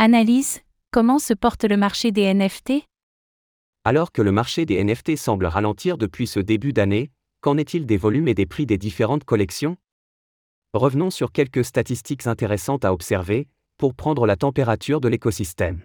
Analyse, 0.00 0.60
comment 0.92 1.18
se 1.18 1.34
porte 1.34 1.64
le 1.64 1.76
marché 1.76 2.12
des 2.12 2.32
NFT 2.32 2.84
Alors 3.82 4.12
que 4.12 4.22
le 4.22 4.30
marché 4.30 4.64
des 4.64 4.84
NFT 4.84 5.16
semble 5.16 5.46
ralentir 5.46 5.98
depuis 5.98 6.28
ce 6.28 6.38
début 6.38 6.72
d'année, 6.72 7.10
qu'en 7.40 7.58
est-il 7.58 7.84
des 7.84 7.96
volumes 7.96 8.28
et 8.28 8.34
des 8.34 8.46
prix 8.46 8.64
des 8.64 8.78
différentes 8.78 9.24
collections? 9.24 9.76
Revenons 10.72 11.10
sur 11.10 11.32
quelques 11.32 11.64
statistiques 11.64 12.28
intéressantes 12.28 12.84
à 12.84 12.92
observer, 12.92 13.48
pour 13.76 13.96
prendre 13.96 14.24
la 14.24 14.36
température 14.36 15.00
de 15.00 15.08
l'écosystème. 15.08 15.82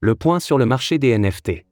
Le 0.00 0.16
point 0.16 0.40
sur 0.40 0.58
le 0.58 0.66
marché 0.66 0.98
des 0.98 1.16
NFT. 1.16 1.64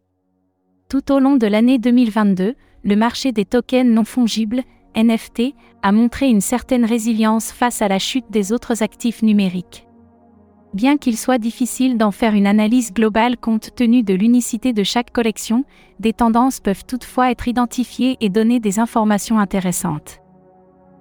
Tout 0.89 1.11
au 1.11 1.19
long 1.19 1.35
de 1.35 1.49
l'année 1.49 1.81
2022, 1.81 2.55
le 2.85 2.97
marché 2.97 3.33
des 3.33 3.45
tokens 3.45 3.91
non 3.91 4.05
fongibles, 4.05 4.63
NFT, 4.97 5.55
a 5.83 5.93
montré 5.93 6.29
une 6.29 6.41
certaine 6.41 6.85
résilience 6.85 7.53
face 7.53 7.83
à 7.83 7.89
la 7.89 7.99
chute 7.99 8.31
des 8.31 8.53
autres 8.53 8.83
actifs 8.83 9.23
numériques. 9.23 9.87
Bien 10.75 10.99
qu'il 10.99 11.17
soit 11.17 11.39
difficile 11.39 11.97
d'en 11.97 12.11
faire 12.11 12.35
une 12.35 12.47
analyse 12.47 12.93
globale 12.93 13.39
compte 13.39 13.75
tenu 13.75 14.03
de 14.03 14.15
l'unicité 14.15 14.73
de 14.73 14.83
chaque 14.83 15.13
collection, 15.13 15.65
des 15.99 16.13
tendances 16.13 16.61
peuvent 16.61 16.85
toutefois 16.85 17.31
être 17.31 17.49
identifiées 17.49 18.17
et 18.21 18.29
donner 18.29 18.61
des 18.61 18.79
informations 18.79 19.39
intéressantes. 19.39 20.21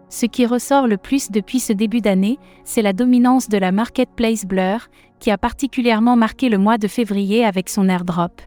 Ce 0.09 0.25
qui 0.25 0.45
ressort 0.45 0.87
le 0.87 0.95
plus 0.95 1.31
depuis 1.31 1.59
ce 1.59 1.73
début 1.73 1.99
d'année, 1.99 2.39
c'est 2.63 2.81
la 2.81 2.93
dominance 2.93 3.49
de 3.49 3.57
la 3.57 3.73
marketplace 3.73 4.45
Blur, 4.45 4.87
qui 5.19 5.31
a 5.31 5.37
particulièrement 5.37 6.15
marqué 6.15 6.47
le 6.47 6.57
mois 6.57 6.77
de 6.77 6.87
février 6.87 7.43
avec 7.43 7.67
son 7.67 7.89
airdrop. 7.89 8.41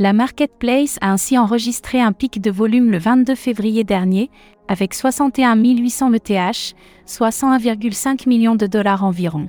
La 0.00 0.12
marketplace 0.12 0.96
a 1.00 1.10
ainsi 1.10 1.36
enregistré 1.36 2.00
un 2.00 2.12
pic 2.12 2.40
de 2.40 2.52
volume 2.52 2.92
le 2.92 2.98
22 2.98 3.34
février 3.34 3.82
dernier, 3.82 4.30
avec 4.68 4.94
61 4.94 5.56
800 5.56 6.12
ETH, 6.12 6.76
soit 7.04 7.30
101,5 7.30 8.28
millions 8.28 8.54
de 8.54 8.68
dollars 8.68 9.02
environ. 9.02 9.48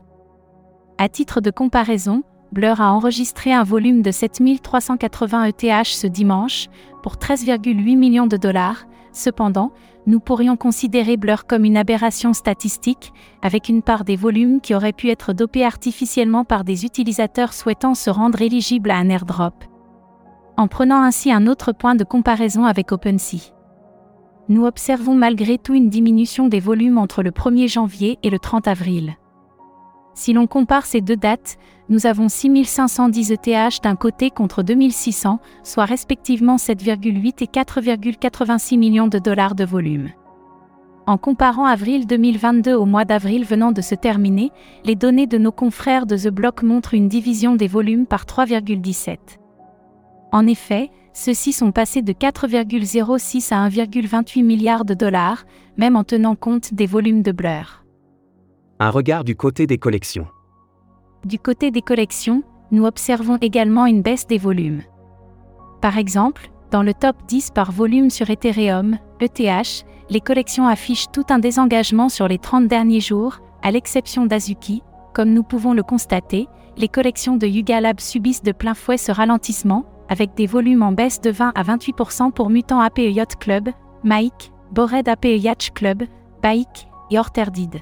À 0.98 1.08
titre 1.08 1.40
de 1.40 1.52
comparaison, 1.52 2.24
Blur 2.52 2.82
a 2.82 2.92
enregistré 2.92 3.54
un 3.54 3.64
volume 3.64 4.02
de 4.02 4.10
7380 4.10 5.44
ETH 5.44 5.86
ce 5.86 6.08
dimanche, 6.08 6.66
pour 7.04 7.18
13,8 7.18 7.96
millions 7.96 8.26
de 8.26 8.38
dollars. 8.38 8.86
Cependant, 9.12 9.72
nous 10.08 10.20
pourrions 10.20 10.58
considérer 10.58 11.16
Blur 11.16 11.46
comme 11.46 11.64
une 11.64 11.78
aberration 11.78 12.34
statistique, 12.34 13.14
avec 13.44 13.70
une 13.70 13.84
part 13.84 14.04
des 14.04 14.16
volumes 14.16 14.62
qui 14.62 14.74
auraient 14.74 14.94
pu 14.94 15.10
être 15.10 15.32
dopés 15.32 15.64
artificiellement 15.64 16.44
par 16.44 16.64
des 16.64 16.86
utilisateurs 16.86 17.54
souhaitant 17.54 17.94
se 17.94 18.10
rendre 18.10 18.42
éligibles 18.42 18.90
à 18.90 18.98
un 18.98 19.10
airdrop. 19.10 19.54
En 20.60 20.68
prenant 20.68 21.02
ainsi 21.02 21.32
un 21.32 21.48
autre 21.48 21.72
point 21.72 21.96
de 21.96 22.04
comparaison 22.04 22.66
avec 22.66 22.92
OpenSea. 22.92 23.54
Nous 24.50 24.66
observons 24.66 25.16
malgré 25.16 25.58
tout 25.58 25.74
une 25.74 25.88
diminution 25.88 26.50
des 26.50 26.60
volumes 26.60 26.98
entre 26.98 27.24
le 27.24 27.32
1er 27.32 27.72
janvier 27.72 28.20
et 28.24 28.30
le 28.30 28.40
30 28.40 28.68
avril. 28.68 29.16
Si 30.16 30.34
l'on 30.34 30.48
compare 30.48 30.86
ces 30.86 31.00
deux 31.00 31.16
dates, 31.16 31.58
nous 31.88 32.08
avons 32.08 32.28
6510 32.28 33.32
ETH 33.32 33.82
d'un 33.84 33.96
côté 33.96 34.32
contre 34.32 34.62
2600, 34.62 35.40
soit 35.64 35.86
respectivement 35.86 36.58
7,8 36.58 37.42
et 37.42 37.46
4,86 37.46 38.78
millions 38.78 39.08
de 39.08 39.18
dollars 39.18 39.56
de 39.56 39.64
volume. 39.64 40.10
En 41.08 41.18
comparant 41.18 41.68
avril 41.68 42.06
2022 42.06 42.74
au 42.74 42.84
mois 42.84 43.06
d'avril 43.06 43.46
venant 43.46 43.72
de 43.72 43.80
se 43.80 43.96
terminer, 43.96 44.52
les 44.84 44.96
données 44.96 45.26
de 45.26 45.38
nos 45.38 45.54
confrères 45.54 46.06
de 46.06 46.18
The 46.18 46.28
Block 46.28 46.64
montrent 46.64 46.96
une 46.96 47.08
division 47.08 47.56
des 47.56 47.70
volumes 47.70 48.06
par 48.06 48.26
3,17. 48.26 49.40
En 50.32 50.46
effet, 50.48 50.92
ceux-ci 51.14 51.54
sont 51.54 51.72
passés 51.72 52.02
de 52.02 52.14
4,06 52.14 53.54
à 53.54 53.68
1,28 53.68 54.44
milliards 54.44 54.86
de 54.86 54.94
dollars, 54.94 55.44
même 55.78 55.96
en 55.96 56.04
tenant 56.04 56.36
compte 56.36 56.74
des 56.74 56.86
volumes 56.86 57.24
de 57.24 57.32
Blur. 57.32 57.84
Un 58.80 58.90
regard 58.92 59.24
du 59.24 59.36
côté 59.36 59.68
des 59.68 59.78
collections. 59.78 60.28
Du 61.26 61.40
côté 61.40 61.72
des 61.72 61.82
collections, 61.82 62.44
nous 62.72 62.86
observons 62.86 63.38
également 63.42 63.86
une 63.86 64.02
baisse 64.02 64.28
des 64.28 64.38
volumes. 64.38 64.84
Par 65.82 65.98
exemple, 65.98 66.52
dans 66.72 66.84
le 66.84 66.94
top 66.94 67.16
10 67.28 67.52
par 67.52 67.72
volume 67.72 68.10
sur 68.10 68.30
Ethereum, 68.30 68.98
ETH, 69.20 69.86
les 70.10 70.22
collections 70.22 70.68
affichent 70.68 71.12
tout 71.12 71.26
un 71.30 71.40
désengagement 71.40 72.10
sur 72.10 72.28
les 72.28 72.38
30 72.38 72.68
derniers 72.68 73.02
jours, 73.02 73.40
à 73.64 73.72
l'exception 73.72 74.26
d'Azuki. 74.26 74.84
Comme 75.14 75.34
nous 75.34 75.44
pouvons 75.44 75.74
le 75.74 75.84
constater, 75.84 76.48
les 76.78 76.88
collections 76.88 77.36
de 77.36 77.48
Yuga 77.48 77.82
Lab 77.82 78.00
subissent 78.00 78.44
de 78.44 78.52
plein 78.52 78.76
fouet 78.76 78.98
ce 78.98 79.12
ralentissement, 79.12 79.86
avec 80.10 80.36
des 80.36 80.48
volumes 80.48 80.84
en 80.84 80.92
baisse 80.92 81.22
de 81.22 81.30
20 81.30 81.54
à 81.56 81.64
28% 81.64 82.32
pour 82.32 82.50
Mutant 82.50 82.82
APE 82.82 83.00
Yacht 83.00 83.38
Club, 83.38 83.70
Mike, 84.04 84.52
Bored 84.72 85.08
APE 85.08 85.38
Yacht 85.38 85.72
Club, 85.74 86.04
Bike 86.42 86.88
et 87.12 87.20
Orterdid. 87.20 87.82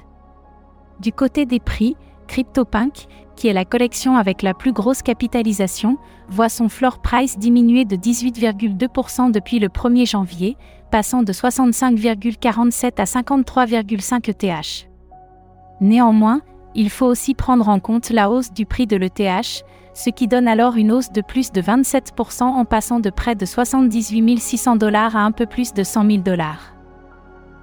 Du 1.00 1.12
côté 1.12 1.46
des 1.46 1.60
prix, 1.60 1.96
CryptoPunk, 2.28 3.06
qui 3.36 3.48
est 3.48 3.52
la 3.52 3.64
collection 3.64 4.16
avec 4.16 4.42
la 4.42 4.52
plus 4.52 4.72
grosse 4.72 5.02
capitalisation, 5.02 5.96
voit 6.28 6.48
son 6.48 6.68
floor 6.68 7.00
price 7.00 7.38
diminuer 7.38 7.84
de 7.84 7.96
18,2% 7.96 9.30
depuis 9.30 9.58
le 9.58 9.68
1er 9.68 10.08
janvier, 10.08 10.56
passant 10.90 11.22
de 11.22 11.32
65,47 11.32 13.00
à 13.00 13.04
53,5 13.04 14.28
ETH. 14.28 14.88
Néanmoins, 15.80 16.42
il 16.74 16.90
faut 16.90 17.06
aussi 17.06 17.34
prendre 17.34 17.68
en 17.68 17.80
compte 17.80 18.10
la 18.10 18.30
hausse 18.30 18.52
du 18.52 18.66
prix 18.66 18.86
de 18.86 18.96
l'ETH, 18.96 19.64
ce 19.98 20.10
qui 20.10 20.28
donne 20.28 20.46
alors 20.46 20.76
une 20.76 20.92
hausse 20.92 21.10
de 21.10 21.20
plus 21.20 21.50
de 21.50 21.60
27% 21.60 22.44
en 22.44 22.64
passant 22.64 23.00
de 23.00 23.10
près 23.10 23.34
de 23.34 23.44
78 23.44 24.38
600 24.38 24.76
dollars 24.76 25.16
à 25.16 25.22
un 25.22 25.32
peu 25.32 25.44
plus 25.44 25.74
de 25.74 25.82
100 25.82 26.06
000 26.06 26.18
dollars. 26.18 26.72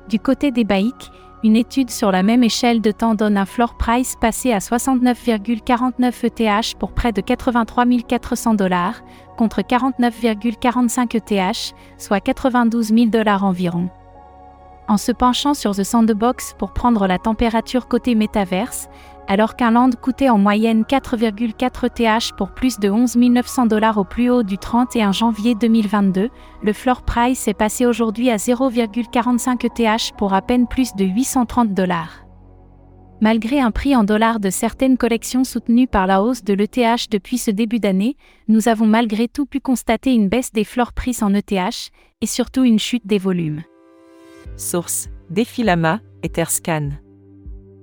Du 0.10 0.20
côté 0.20 0.52
des 0.52 0.66
baïques, 0.66 1.12
une 1.46 1.56
étude 1.56 1.90
sur 1.90 2.12
la 2.12 2.24
même 2.24 2.44
échelle 2.44 2.82
de 2.82 2.92
temps 2.92 3.16
donne 3.16 3.38
un 3.38 3.46
floor 3.46 3.78
price 3.78 4.18
passé 4.20 4.52
à 4.52 4.58
69,49 4.58 6.26
ETH 6.26 6.78
pour 6.78 6.92
près 6.92 7.14
de 7.14 7.22
83 7.22 7.86
400 8.06 8.56
dollars, 8.56 9.02
contre 9.38 9.62
49,45 9.62 11.16
ETH, 11.16 11.74
soit 11.98 12.20
92 12.20 12.88
000 12.88 13.06
dollars 13.06 13.46
environ. 13.46 13.90
En 14.90 14.98
se 14.98 15.14
penchant 15.14 15.54
sur 15.54 15.74
The 15.74 15.84
Sandbox 15.84 16.54
pour 16.60 16.74
prendre 16.74 17.08
la 17.08 17.18
température 17.18 17.88
côté 17.88 18.14
métaverse, 18.14 18.90
alors 19.28 19.56
qu'un 19.56 19.72
land 19.72 19.90
coûtait 20.02 20.30
en 20.30 20.38
moyenne 20.38 20.84
4,4 20.84 21.86
ETH 21.88 22.36
pour 22.38 22.52
plus 22.52 22.80
de 22.80 22.90
11 22.90 23.16
900 23.18 23.66
dollars 23.66 23.98
au 23.98 24.04
plus 24.04 24.30
haut 24.30 24.44
du 24.44 24.58
31 24.58 25.12
janvier 25.12 25.56
2022, 25.56 26.30
le 26.62 26.74
floor 26.74 27.04
price 27.04 27.48
est 27.48 27.54
passé 27.54 27.86
aujourd'hui 27.86 28.30
à 28.30 28.38
0,45 28.38 29.66
ETH 29.66 30.16
pour 30.18 30.34
à 30.34 30.42
peine 30.42 30.68
plus 30.68 30.96
de 30.96 31.06
830 31.06 31.74
dollars. 31.74 32.26
Malgré 33.22 33.62
un 33.62 33.72
prix 33.72 33.96
en 33.96 34.04
dollars 34.04 34.40
de 34.40 34.50
certaines 34.50 34.98
collections 34.98 35.46
soutenues 35.46 35.88
par 35.88 36.06
la 36.06 36.22
hausse 36.22 36.44
de 36.44 36.54
l'ETH 36.54 37.10
depuis 37.10 37.38
ce 37.38 37.50
début 37.50 37.80
d'année, 37.80 38.18
nous 38.48 38.68
avons 38.68 38.86
malgré 38.86 39.28
tout 39.28 39.46
pu 39.46 39.60
constater 39.60 40.14
une 40.14 40.28
baisse 40.28 40.52
des 40.52 40.66
floor 40.66 40.92
prices 40.92 41.24
en 41.24 41.34
ETH, 41.34 41.92
et 42.22 42.28
surtout 42.28 42.64
une 42.64 42.80
chute 42.80 43.08
des 43.08 43.18
volumes. 43.18 43.64
Source 44.58 45.10
Défilama, 45.30 46.02
Etherscan. 46.24 46.90